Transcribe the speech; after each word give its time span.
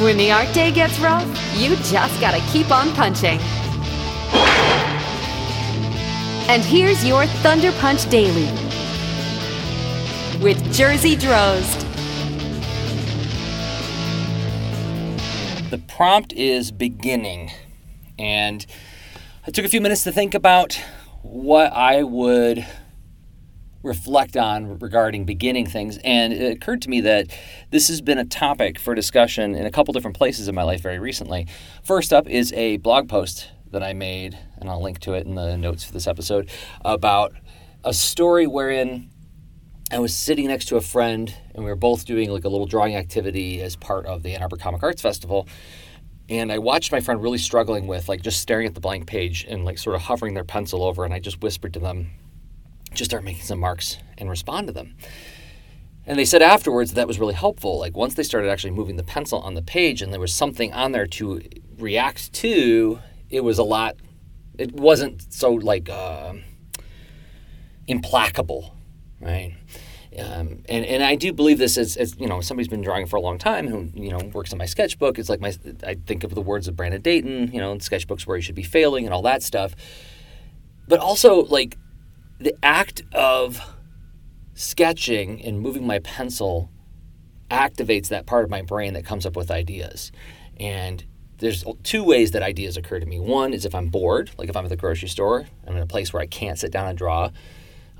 When 0.00 0.16
the 0.16 0.30
art 0.30 0.54
day 0.54 0.70
gets 0.70 0.96
rough, 1.00 1.26
you 1.56 1.74
just 1.74 2.20
gotta 2.20 2.40
keep 2.52 2.70
on 2.70 2.92
punching. 2.92 3.40
And 6.48 6.62
here's 6.62 7.04
your 7.04 7.26
Thunder 7.42 7.72
Punch 7.72 8.08
Daily 8.08 8.44
with 10.40 10.62
Jerzy 10.72 11.16
Drozd. 11.16 11.84
The 15.70 15.78
prompt 15.78 16.32
is 16.32 16.70
beginning, 16.70 17.50
and 18.20 18.64
I 19.48 19.50
took 19.50 19.64
a 19.64 19.68
few 19.68 19.80
minutes 19.80 20.04
to 20.04 20.12
think 20.12 20.32
about 20.32 20.80
what 21.22 21.72
I 21.72 22.04
would 22.04 22.64
reflect 23.82 24.36
on 24.36 24.78
regarding 24.78 25.24
beginning 25.24 25.66
things. 25.66 25.98
And 26.04 26.32
it 26.32 26.52
occurred 26.52 26.82
to 26.82 26.90
me 26.90 27.00
that 27.02 27.26
this 27.70 27.88
has 27.88 28.00
been 28.00 28.18
a 28.18 28.24
topic 28.24 28.78
for 28.78 28.94
discussion 28.94 29.54
in 29.54 29.66
a 29.66 29.70
couple 29.70 29.92
different 29.92 30.16
places 30.16 30.48
in 30.48 30.54
my 30.54 30.62
life 30.64 30.80
very 30.80 30.98
recently. 30.98 31.46
First 31.84 32.12
up 32.12 32.28
is 32.28 32.52
a 32.54 32.78
blog 32.78 33.08
post 33.08 33.50
that 33.70 33.82
I 33.82 33.92
made, 33.92 34.38
and 34.56 34.68
I'll 34.68 34.82
link 34.82 34.98
to 35.00 35.14
it 35.14 35.26
in 35.26 35.34
the 35.34 35.56
notes 35.56 35.84
for 35.84 35.92
this 35.92 36.06
episode, 36.06 36.50
about 36.84 37.34
a 37.84 37.92
story 37.92 38.46
wherein 38.46 39.10
I 39.90 39.98
was 40.00 40.14
sitting 40.14 40.48
next 40.48 40.66
to 40.66 40.76
a 40.76 40.80
friend 40.80 41.34
and 41.54 41.64
we 41.64 41.70
were 41.70 41.76
both 41.76 42.04
doing 42.04 42.30
like 42.30 42.44
a 42.44 42.48
little 42.48 42.66
drawing 42.66 42.94
activity 42.96 43.62
as 43.62 43.74
part 43.76 44.04
of 44.06 44.22
the 44.22 44.34
Ann 44.34 44.42
Arbor 44.42 44.56
Comic 44.56 44.82
Arts 44.82 45.00
Festival. 45.00 45.48
And 46.28 46.52
I 46.52 46.58
watched 46.58 46.92
my 46.92 47.00
friend 47.00 47.22
really 47.22 47.38
struggling 47.38 47.86
with 47.86 48.06
like 48.06 48.20
just 48.20 48.40
staring 48.40 48.66
at 48.66 48.74
the 48.74 48.80
blank 48.80 49.06
page 49.06 49.46
and 49.48 49.64
like 49.64 49.78
sort 49.78 49.96
of 49.96 50.02
hovering 50.02 50.34
their 50.34 50.44
pencil 50.44 50.82
over. 50.82 51.06
And 51.06 51.14
I 51.14 51.20
just 51.20 51.40
whispered 51.40 51.72
to 51.72 51.80
them, 51.80 52.10
just 52.92 53.10
start 53.10 53.24
making 53.24 53.42
some 53.42 53.60
marks 53.60 53.98
and 54.16 54.28
respond 54.28 54.66
to 54.66 54.72
them. 54.72 54.96
And 56.06 56.18
they 56.18 56.24
said 56.24 56.40
afterwards 56.40 56.94
that 56.94 57.06
was 57.06 57.20
really 57.20 57.34
helpful. 57.34 57.78
Like 57.78 57.96
once 57.96 58.14
they 58.14 58.22
started 58.22 58.50
actually 58.50 58.70
moving 58.70 58.96
the 58.96 59.04
pencil 59.04 59.40
on 59.40 59.54
the 59.54 59.62
page 59.62 60.00
and 60.00 60.12
there 60.12 60.20
was 60.20 60.32
something 60.32 60.72
on 60.72 60.92
there 60.92 61.06
to 61.06 61.42
react 61.78 62.32
to, 62.34 62.98
it 63.28 63.44
was 63.44 63.58
a 63.58 63.62
lot, 63.62 63.96
it 64.56 64.72
wasn't 64.72 65.32
so 65.32 65.52
like 65.52 65.90
uh, 65.90 66.32
implacable, 67.86 68.74
right? 69.20 69.54
Um, 70.18 70.62
and, 70.68 70.84
and 70.84 71.02
I 71.02 71.14
do 71.14 71.32
believe 71.32 71.58
this 71.58 71.76
as, 71.76 71.96
as, 71.96 72.18
you 72.18 72.26
know, 72.26 72.40
somebody's 72.40 72.68
been 72.68 72.80
drawing 72.80 73.06
for 73.06 73.16
a 73.16 73.20
long 73.20 73.38
time 73.38 73.68
who, 73.68 73.90
you 73.94 74.10
know, 74.10 74.18
works 74.32 74.50
in 74.50 74.58
my 74.58 74.64
sketchbook. 74.64 75.18
It's 75.18 75.28
like 75.28 75.40
my, 75.40 75.52
I 75.86 75.94
think 75.94 76.24
of 76.24 76.34
the 76.34 76.40
words 76.40 76.66
of 76.66 76.74
Brandon 76.74 77.02
Dayton, 77.02 77.52
you 77.52 77.60
know, 77.60 77.70
in 77.70 77.78
sketchbooks 77.78 78.26
where 78.26 78.36
you 78.36 78.42
should 78.42 78.54
be 78.54 78.62
failing 78.62 79.04
and 79.04 79.12
all 79.12 79.22
that 79.22 79.42
stuff. 79.42 79.76
But 80.88 81.00
also, 81.00 81.44
like, 81.44 81.76
the 82.38 82.54
act 82.62 83.02
of 83.12 83.60
sketching 84.54 85.42
and 85.42 85.60
moving 85.60 85.86
my 85.86 85.98
pencil 86.00 86.70
activates 87.50 88.08
that 88.08 88.26
part 88.26 88.44
of 88.44 88.50
my 88.50 88.62
brain 88.62 88.94
that 88.94 89.04
comes 89.04 89.24
up 89.24 89.36
with 89.36 89.50
ideas. 89.50 90.12
And 90.58 91.04
there's 91.38 91.64
two 91.82 92.04
ways 92.04 92.32
that 92.32 92.42
ideas 92.42 92.76
occur 92.76 93.00
to 93.00 93.06
me. 93.06 93.18
One 93.18 93.52
is 93.52 93.64
if 93.64 93.74
I'm 93.74 93.88
bored, 93.88 94.30
like 94.36 94.48
if 94.48 94.56
I'm 94.56 94.64
at 94.64 94.70
the 94.70 94.76
grocery 94.76 95.08
store, 95.08 95.46
I'm 95.66 95.76
in 95.76 95.82
a 95.82 95.86
place 95.86 96.12
where 96.12 96.22
I 96.22 96.26
can't 96.26 96.58
sit 96.58 96.72
down 96.72 96.88
and 96.88 96.98
draw, 96.98 97.30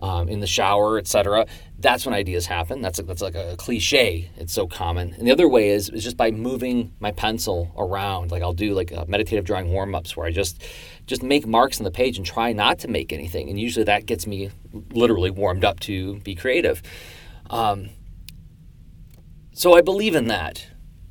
um, 0.01 0.29
in 0.29 0.41
the 0.41 0.47
shower, 0.47 0.99
etc. 0.99 1.47
That's 1.79 2.07
when 2.07 2.15
ideas 2.15 2.47
happen. 2.47 2.81
That's 2.81 3.01
that's 3.03 3.23
like 3.23 3.35
a 3.35 3.57
cliche. 3.57 4.31
It's 4.37 4.53
so 4.53 4.67
common. 4.67 5.15
And 5.15 5.27
the 5.27 5.33
other 5.33 5.49
way 5.49 5.71
is 5.71 5.89
is 5.91 6.05
just 6.05 6.17
by 6.17 6.31
moving 6.31 6.93
my 7.01 7.13
pencil 7.13 7.73
around. 7.77 8.31
Like 8.31 8.43
I'll 8.43 8.53
do 8.53 8.75
like 8.75 8.93
meditative 9.09 9.45
drawing 9.45 9.73
warm 9.73 9.95
ups 9.95 10.17
where 10.17 10.27
I 10.27 10.31
just 10.31 10.63
just 11.07 11.23
make 11.23 11.47
marks 11.47 11.79
on 11.79 11.85
the 11.85 11.91
page 11.91 12.17
and 12.17 12.27
try 12.27 12.53
not 12.53 12.79
to 12.81 12.89
make 12.89 13.13
anything. 13.13 13.49
And 13.49 13.59
usually 13.59 13.85
that 13.85 14.07
gets 14.07 14.27
me 14.27 14.51
literally 14.93 15.31
warmed 15.31 15.65
up 15.65 15.81
to 15.81 16.21
be 16.21 16.35
creative. 16.35 16.83
Um, 17.51 17.91
so 19.53 19.75
I 19.75 19.81
believe 19.81 20.15
in 20.15 20.29
that, 20.29 20.67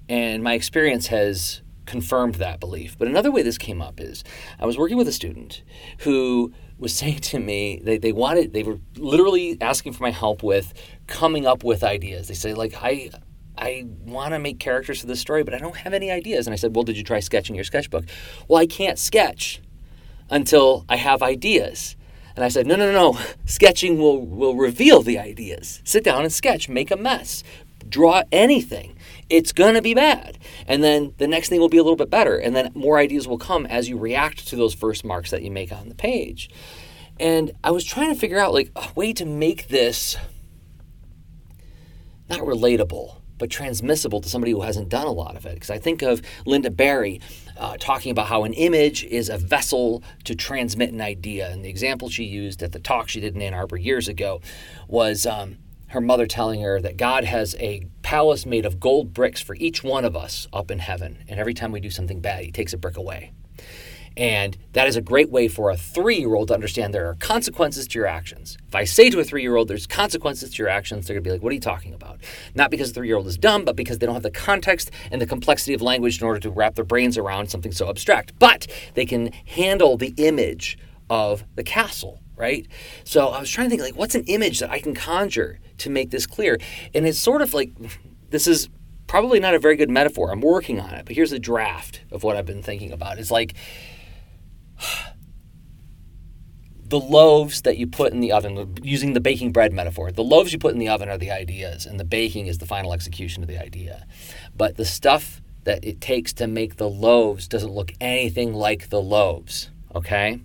and 0.08 0.42
my 0.44 0.54
experience 0.54 1.08
has 1.08 1.62
confirmed 1.88 2.36
that 2.36 2.60
belief. 2.60 2.96
But 2.98 3.08
another 3.08 3.32
way 3.32 3.42
this 3.42 3.58
came 3.58 3.82
up 3.82 4.00
is 4.00 4.24
I 4.60 4.68
was 4.68 4.78
working 4.78 4.98
with 4.98 5.08
a 5.08 5.12
student 5.12 5.64
who 6.00 6.54
was 6.78 6.94
saying 6.98 7.22
to 7.22 7.40
me 7.40 7.82
they, 7.84 7.98
they 7.98 8.12
wanted 8.12 8.54
they 8.54 8.64
were 8.64 8.80
literally 8.96 9.58
asking 9.60 9.94
for 9.94 10.04
my 10.04 10.12
help 10.12 10.44
with 10.44 10.74
coming 11.08 11.48
up 11.48 11.64
with 11.64 11.84
ideas. 11.84 12.28
They 12.28 12.36
say 12.36 12.54
like 12.54 12.76
I 12.82 13.10
I 13.58 13.88
want 14.06 14.34
to 14.34 14.40
make 14.40 14.60
characters 14.60 15.02
for 15.02 15.08
this 15.08 15.20
story, 15.20 15.44
but 15.44 15.56
I 15.56 15.58
don't 15.58 15.76
have 15.78 15.94
any 15.94 16.12
ideas. 16.12 16.46
And 16.46 16.54
I 16.54 16.58
said, 16.58 16.76
Well, 16.76 16.84
did 16.84 16.96
you 16.96 17.04
try 17.04 17.20
sketching 17.20 17.56
your 17.56 17.64
sketchbook? 17.64 18.06
Well, 18.48 18.62
I 18.62 18.68
can't 18.68 19.00
sketch 19.00 19.62
until 20.30 20.86
I 20.88 20.98
have 20.98 21.24
ideas. 21.24 21.96
And 22.36 22.46
I 22.46 22.50
said, 22.50 22.68
No, 22.68 22.76
no, 22.76 22.92
no, 22.92 23.14
no. 23.14 23.20
Sketching 23.46 23.98
will 23.98 24.24
will 24.24 24.56
reveal 24.56 25.02
the 25.02 25.18
ideas. 25.18 25.82
Sit 25.84 26.04
down 26.04 26.22
and 26.22 26.32
sketch, 26.32 26.70
make 26.70 26.92
a 26.92 26.98
mess, 26.98 27.44
draw 27.90 28.24
anything 28.32 28.98
it's 29.30 29.52
going 29.52 29.74
to 29.74 29.82
be 29.82 29.94
bad. 29.94 30.38
And 30.68 30.84
then 30.84 31.14
the 31.18 31.28
next 31.28 31.50
thing 31.50 31.60
will 31.60 31.70
be 31.70 31.78
a 31.78 31.84
little 31.84 31.98
bit 31.98 32.10
better. 32.10 32.38
And 32.38 32.56
then 32.56 32.72
more 32.74 32.98
ideas 32.98 33.28
will 33.28 33.38
come 33.38 33.66
as 33.66 33.90
you 33.90 33.98
react 33.98 34.48
to 34.48 34.56
those 34.56 34.74
first 34.74 35.04
marks 35.04 35.32
that 35.32 35.42
you 35.42 35.52
make 35.52 35.72
on 35.72 35.90
the 35.90 35.96
page. 35.96 36.50
And 37.20 37.52
I 37.64 37.72
was 37.72 37.84
trying 37.84 38.14
to 38.14 38.20
figure 38.20 38.40
out 38.40 38.54
like 38.54 38.72
a 38.76 38.88
way 38.96 39.14
to 39.14 39.26
make 39.26 39.68
this 39.68 40.16
not 42.30 42.40
relatable, 42.40 43.16
but 43.38 43.50
transmissible 43.50 44.22
to 44.22 44.30
somebody 44.30 44.52
who 44.52 44.62
hasn't 44.62 44.90
done 44.90 45.08
a 45.08 45.12
lot 45.12 45.36
of 45.36 45.46
it. 45.46 45.56
Because 45.56 45.70
I 45.70 45.80
think 45.80 46.02
of 46.02 46.22
Lynda 46.46 46.76
Barry 46.76 47.20
uh, 47.58 47.78
talking 47.80 48.12
about 48.12 48.28
how 48.28 48.44
an 48.44 48.54
image 48.54 49.04
is 49.04 49.30
a 49.30 49.38
vessel 49.38 50.04
to 50.26 50.36
transmit 50.36 50.92
an 50.92 51.02
idea. 51.02 51.50
And 51.50 51.66
the 51.66 51.70
example 51.70 52.10
she 52.10 52.24
used 52.24 52.62
at 52.62 52.72
the 52.72 52.80
talk 52.80 53.10
she 53.10 53.20
did 53.20 53.36
in 53.36 53.42
Ann 53.42 53.54
Arbor 53.54 53.78
years 53.78 54.08
ago 54.08 54.42
was 54.88 55.26
um, 55.26 55.58
her 55.90 56.02
mother 56.02 56.28
telling 56.28 56.62
her 56.62 56.82
that 56.82 56.98
God 56.98 57.24
has 57.24 57.56
a 57.60 57.86
palace 58.02 58.46
made 58.46 58.66
of 58.66 58.80
gold 58.80 59.14
bricks 59.14 59.42
for 59.42 59.56
each 59.56 59.84
one 59.84 60.06
of 60.06 60.16
us 60.16 60.48
up 60.52 60.72
in 60.72 60.80
heaven. 60.80 61.24
And 61.28 61.40
every 61.40 61.54
time 61.54 61.72
we 61.72 61.80
do 61.80 61.90
something 61.90 62.20
bad, 62.20 62.44
he 62.44 62.52
takes 62.52 62.74
a 62.74 62.78
brick 62.78 62.98
away. 62.98 63.32
And 64.18 64.58
that 64.74 64.88
is 64.88 64.96
a 64.96 65.02
great 65.02 65.30
way 65.30 65.48
for 65.48 65.70
a 65.70 65.78
three 65.78 66.18
year 66.18 66.34
old 66.34 66.48
to 66.48 66.56
understand 66.56 66.92
there 66.92 67.08
are 67.08 67.14
consequences 67.16 67.88
to 67.90 68.00
your 68.00 68.08
actions. 68.08 68.58
If 68.68 68.74
I 68.74 68.84
say 68.84 69.12
to 69.12 69.20
a 69.20 69.24
three 69.24 69.44
year 69.44 69.56
old, 69.56 69.68
there's 69.68 69.86
consequences 69.86 70.50
to 70.52 70.64
your 70.64 70.70
actions, 70.70 71.06
they're 71.06 71.14
going 71.14 71.24
to 71.24 71.30
be 71.30 71.34
like, 71.34 71.44
what 71.44 71.52
are 71.52 71.56
you 71.56 71.62
talking 71.62 71.94
about? 71.94 72.20
Not 72.56 72.72
because 72.72 72.90
the 72.90 72.96
three 72.96 73.08
year 73.08 73.18
old 73.18 73.28
is 73.28 73.38
dumb, 73.38 73.64
but 73.64 73.76
because 73.76 74.00
they 74.00 74.08
don't 74.08 74.16
have 74.16 74.24
the 74.24 74.32
context 74.32 74.90
and 75.12 75.22
the 75.22 75.28
complexity 75.28 75.76
of 75.76 75.84
language 75.84 76.20
in 76.20 76.26
order 76.26 76.40
to 76.40 76.50
wrap 76.50 76.74
their 76.74 76.84
brains 76.84 77.16
around 77.16 77.52
something 77.52 77.72
so 77.72 77.90
abstract. 77.90 78.34
But 78.40 78.66
they 78.96 79.06
can 79.06 79.32
handle 79.46 79.98
the 79.98 80.16
image 80.18 80.80
of 81.10 81.44
the 81.56 81.64
castle 81.64 82.22
right? 82.38 82.68
So 83.04 83.30
I 83.30 83.40
was 83.40 83.50
trying 83.50 83.66
to 83.66 83.70
think 83.72 83.82
like 83.82 83.98
what's 83.98 84.16
an 84.16 84.24
image 84.26 84.60
that 84.60 84.70
I 84.70 84.80
can 84.80 84.94
conjure 84.94 85.60
to 85.80 85.90
make 85.90 86.12
this 86.12 86.26
clear? 86.26 86.60
And 86.94 87.06
it's 87.06 87.20
sort 87.20 87.42
of 87.42 87.54
like 87.54 87.72
this 88.30 88.48
is 88.48 88.70
probably 89.08 89.40
not 89.40 89.56
a 89.56 89.60
very 89.60 89.76
good 89.76 89.90
metaphor. 89.90 90.32
I'm 90.32 90.42
working 90.42 90.80
on 90.80 90.94
it, 90.94 91.06
but 91.06 91.16
here's 91.16 91.32
a 91.32 91.40
draft 91.40 92.02
of 92.12 92.24
what 92.24 92.38
I've 92.38 92.46
been 92.46 92.64
thinking 92.64 92.94
about. 92.94 93.18
It's 93.18 93.32
like 93.32 93.56
the 96.80 97.00
loaves 97.00 97.64
that 97.64 97.78
you 97.78 97.88
put 97.88 98.14
in 98.14 98.20
the 98.20 98.32
oven, 98.32 98.76
using 98.84 99.14
the 99.14 99.20
baking 99.20 99.52
bread 99.52 99.74
metaphor, 99.74 100.12
the 100.12 100.24
loaves 100.24 100.54
you 100.54 100.60
put 100.60 100.74
in 100.74 100.80
the 100.80 100.88
oven 100.88 101.10
are 101.10 101.18
the 101.18 101.32
ideas, 101.32 101.86
and 101.86 102.00
the 102.00 102.06
baking 102.06 102.48
is 102.48 102.60
the 102.60 102.66
final 102.66 102.94
execution 102.94 103.44
of 103.44 103.50
the 103.50 103.58
idea. 103.58 104.06
But 104.56 104.78
the 104.78 104.86
stuff 104.86 105.42
that 105.64 105.84
it 105.84 106.00
takes 106.00 106.32
to 106.34 106.48
make 106.48 106.78
the 106.78 106.90
loaves 106.90 107.48
doesn't 107.48 107.72
look 107.72 107.92
anything 108.00 108.54
like 108.54 108.90
the 108.90 109.02
loaves, 109.02 109.70
okay? 109.94 110.40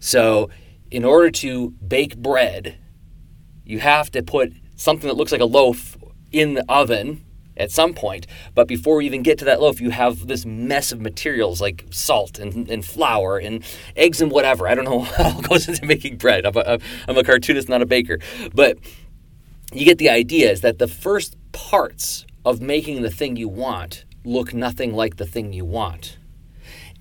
So 0.00 0.50
in 0.90 1.04
order 1.04 1.30
to 1.30 1.70
bake 1.70 2.16
bread, 2.16 2.76
you 3.64 3.78
have 3.78 4.10
to 4.10 4.22
put 4.22 4.52
something 4.74 5.06
that 5.06 5.16
looks 5.16 5.30
like 5.30 5.40
a 5.40 5.46
loaf 5.46 5.96
in 6.32 6.54
the 6.54 6.64
oven 6.68 7.24
at 7.56 7.70
some 7.70 7.92
point. 7.94 8.26
But 8.54 8.66
before 8.66 9.00
you 9.00 9.06
even 9.06 9.22
get 9.22 9.38
to 9.38 9.44
that 9.44 9.60
loaf, 9.60 9.80
you 9.80 9.90
have 9.90 10.26
this 10.26 10.44
mess 10.44 10.90
of 10.90 11.00
materials 11.00 11.60
like 11.60 11.84
salt 11.90 12.38
and, 12.38 12.68
and 12.68 12.84
flour 12.84 13.38
and 13.38 13.62
eggs 13.94 14.20
and 14.20 14.32
whatever. 14.32 14.66
I 14.66 14.74
don't 14.74 14.86
know 14.86 15.00
how 15.18 15.38
it 15.38 15.48
goes 15.48 15.68
into 15.68 15.84
making 15.86 16.16
bread. 16.16 16.46
I'm 16.46 16.56
a, 16.56 16.78
I'm 17.06 17.16
a 17.16 17.22
cartoonist, 17.22 17.68
not 17.68 17.82
a 17.82 17.86
baker. 17.86 18.18
But 18.54 18.78
you 19.72 19.84
get 19.84 19.98
the 19.98 20.10
idea 20.10 20.50
is 20.50 20.62
that 20.62 20.78
the 20.78 20.88
first 20.88 21.36
parts 21.52 22.26
of 22.44 22.60
making 22.60 23.02
the 23.02 23.10
thing 23.10 23.36
you 23.36 23.48
want 23.48 24.04
look 24.24 24.52
nothing 24.54 24.94
like 24.94 25.16
the 25.16 25.26
thing 25.26 25.52
you 25.52 25.64
want. 25.64 26.18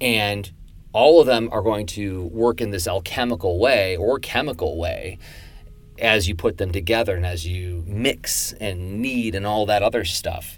And 0.02 0.52
all 0.94 1.20
of 1.20 1.28
them 1.28 1.50
are 1.52 1.62
going 1.62 1.86
to 1.86 2.24
work 2.28 2.62
in 2.62 2.72
this 2.72 2.88
alchemical 2.88 3.60
way 3.60 3.96
or 3.98 4.20
chemical 4.20 4.78
way 4.78 5.18
as 6.00 6.28
you 6.28 6.36
put 6.36 6.58
them 6.58 6.72
together 6.72 7.16
and 7.16 7.26
as 7.26 7.46
you 7.46 7.84
mix 7.86 8.54
and 8.54 9.02
knead 9.02 9.36
and 9.36 9.46
all 9.46 9.66
that 9.66 9.84
other 9.84 10.06
stuff. 10.06 10.58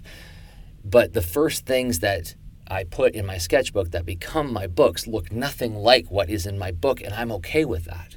But 0.84 1.12
the 1.12 1.22
first 1.22 1.66
things 1.66 2.00
that 2.00 2.34
I 2.68 2.84
put 2.84 3.14
in 3.14 3.26
my 3.26 3.38
sketchbook 3.38 3.90
that 3.90 4.06
become 4.06 4.52
my 4.52 4.66
books 4.66 5.06
look 5.06 5.30
nothing 5.30 5.74
like 5.74 6.10
what 6.10 6.30
is 6.30 6.46
in 6.46 6.58
my 6.58 6.70
book, 6.70 7.02
and 7.02 7.12
I'm 7.12 7.32
okay 7.32 7.64
with 7.64 7.84
that. 7.84 8.16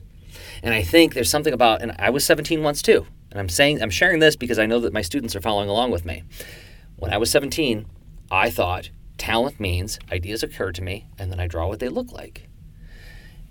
And 0.63 0.73
I 0.73 0.81
think 0.81 1.13
there's 1.13 1.29
something 1.29 1.53
about, 1.53 1.81
and 1.81 1.93
I 1.99 2.09
was 2.09 2.23
17 2.25 2.63
once 2.63 2.81
too. 2.81 3.05
And 3.31 3.39
I'm 3.39 3.49
saying, 3.49 3.81
I'm 3.81 3.89
sharing 3.89 4.19
this 4.19 4.35
because 4.35 4.57
I 4.57 4.65
know 4.65 4.79
that 4.79 4.93
my 4.93 5.01
students 5.01 5.35
are 5.35 5.41
following 5.41 5.67
along 5.67 5.91
with 5.91 6.05
me. 6.05 6.23
When 6.95 7.11
I 7.11 7.17
was 7.17 7.29
17, 7.31 7.85
I 8.31 8.49
thought 8.49 8.89
talent 9.25 9.59
means 9.59 9.97
ideas 10.11 10.43
occur 10.43 10.71
to 10.71 10.83
me 10.83 11.07
and 11.17 11.31
then 11.31 11.39
I 11.39 11.47
draw 11.47 11.67
what 11.67 11.79
they 11.79 11.89
look 11.89 12.11
like. 12.11 12.47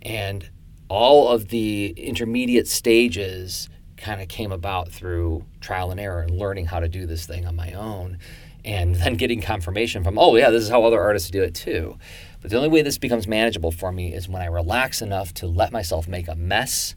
And 0.02 0.48
all 0.88 1.26
of 1.26 1.48
the 1.48 1.88
intermediate 1.96 2.68
stages 2.68 3.68
kind 3.96 4.22
of 4.22 4.28
came 4.28 4.52
about 4.52 4.92
through 4.92 5.44
trial 5.60 5.90
and 5.90 5.98
error 5.98 6.20
and 6.20 6.30
learning 6.30 6.66
how 6.66 6.78
to 6.78 6.88
do 6.88 7.06
this 7.06 7.26
thing 7.26 7.44
on 7.44 7.56
my 7.56 7.72
own. 7.72 8.18
and 8.64 8.94
then 9.00 9.16
getting 9.16 9.40
confirmation 9.42 10.04
from, 10.04 10.16
oh, 10.16 10.36
yeah, 10.36 10.48
this 10.48 10.62
is 10.62 10.68
how 10.68 10.84
other 10.84 11.00
artists 11.00 11.28
do 11.28 11.42
it 11.42 11.56
too. 11.56 11.98
But 12.40 12.52
the 12.52 12.56
only 12.56 12.68
way 12.68 12.82
this 12.82 12.96
becomes 12.96 13.26
manageable 13.26 13.72
for 13.72 13.90
me 13.90 14.14
is 14.14 14.28
when 14.28 14.42
I 14.42 14.46
relax 14.46 15.02
enough 15.02 15.34
to 15.34 15.48
let 15.48 15.72
myself 15.72 16.06
make 16.06 16.28
a 16.28 16.36
mess 16.36 16.94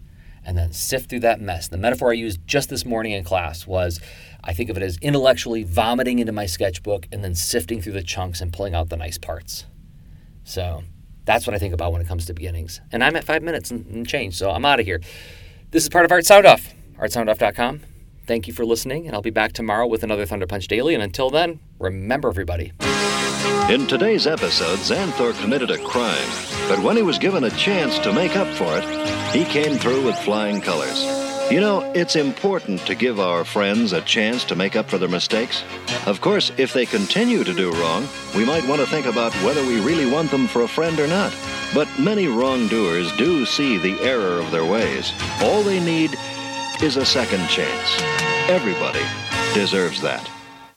and 0.48 0.58
then 0.58 0.72
sift 0.72 1.10
through 1.10 1.20
that 1.20 1.42
mess. 1.42 1.68
The 1.68 1.78
metaphor 1.78 2.10
I 2.10 2.14
used 2.14 2.40
just 2.48 2.70
this 2.70 2.86
morning 2.86 3.12
in 3.12 3.24
class 3.24 3.68
was 3.68 4.00
I 4.44 4.54
think 4.54 4.70
of 4.70 4.78
it 4.78 4.84
as 4.84 4.98
intellectually 5.00 5.64
vomiting 5.64 6.20
into 6.20 6.32
my 6.32 6.46
sketchbook 6.46 7.06
and 7.12 7.22
then 7.24 7.36
sifting 7.36 7.82
through 7.82 7.94
the 7.94 8.02
chunks 8.02 8.40
and 8.40 8.54
pulling 8.54 8.74
out 8.74 8.90
the 8.90 8.96
nice 8.96 9.18
parts. 9.18 9.66
So 10.46 10.84
that's 11.26 11.46
what 11.46 11.54
I 11.54 11.60
think 11.60 11.74
about 11.74 11.92
when 11.92 12.02
it 12.02 12.08
comes 12.08 12.26
to 12.28 12.34
beginnings. 12.34 12.80
And 12.94 13.04
I'm 13.04 13.18
at 13.18 13.26
five 13.26 13.44
minutes 13.44 13.70
and, 13.70 13.86
and 13.88 14.08
change, 14.08 14.36
so 14.36 14.50
I'm 14.50 14.64
out 14.64 14.80
of 14.80 14.86
here. 14.86 15.02
This 15.72 15.84
is 15.84 15.90
part 15.90 16.06
of 16.06 16.12
Art 16.14 16.26
Sound 16.26 16.46
Off, 16.46 16.74
artsoundoff.com. 16.98 17.82
Thank 18.26 18.48
you 18.48 18.54
for 18.54 18.66
listening, 18.66 19.06
and 19.06 19.16
I'll 19.16 19.22
be 19.22 19.30
back 19.30 19.52
tomorrow 19.52 19.86
with 19.86 20.04
another 20.04 20.26
Thunder 20.26 20.48
Punch 20.48 20.68
Daily. 20.68 20.94
And 20.94 21.04
until 21.04 21.30
then, 21.30 21.60
remember 21.78 22.30
everybody. 22.30 22.72
In 23.70 23.86
today's 23.86 24.28
episode, 24.28 24.80
Xanthor 24.80 25.38
committed 25.42 25.72
a 25.72 25.78
crime, 25.78 26.30
but 26.70 26.80
when 26.80 26.96
he 26.96 27.04
was 27.04 27.20
given 27.20 27.44
a 27.44 27.50
chance 27.50 28.00
to 28.00 28.14
make 28.14 28.36
up 28.38 28.48
for 28.56 28.78
it, 28.78 29.36
he 29.36 29.44
came 29.44 29.78
through 29.78 30.06
with 30.06 30.18
flying 30.20 30.62
colors. 30.62 31.04
You 31.52 31.62
know, 31.62 31.80
it's 31.94 32.16
important 32.18 32.80
to 32.88 32.96
give 32.96 33.20
our 33.22 33.46
friends 33.46 33.94
a 33.94 34.02
chance 34.02 34.44
to 34.46 34.56
make 34.56 34.76
up 34.76 34.90
for 34.90 34.98
their 34.98 35.08
mistakes. 35.08 35.64
Of 36.06 36.20
course, 36.20 36.52
if 36.58 36.74
they 36.74 36.86
continue 36.86 37.44
to 37.46 37.54
do 37.54 37.72
wrong, 37.72 38.08
we 38.36 38.44
might 38.44 38.68
want 38.68 38.82
to 38.82 38.88
think 38.88 39.06
about 39.06 39.34
whether 39.44 39.66
we 39.66 39.80
really 39.80 40.12
want 40.12 40.30
them 40.30 40.48
for 40.48 40.64
a 40.64 40.68
friend 40.68 41.00
or 41.00 41.08
not. 41.08 41.34
But 41.74 41.88
many 42.00 42.28
wrongdoers 42.28 43.16
do 43.18 43.46
see 43.46 43.78
the 43.78 44.00
error 44.02 44.40
of 44.40 44.52
their 44.52 44.66
ways. 44.66 45.12
All 45.42 45.64
they 45.64 45.80
need 45.80 46.18
is 46.82 46.98
a 46.98 47.06
second 47.06 47.48
chance. 47.48 48.02
Everybody 48.50 49.04
deserves 49.54 50.02
that. 50.02 50.30